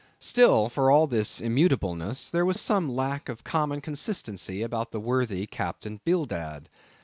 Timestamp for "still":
0.17-0.67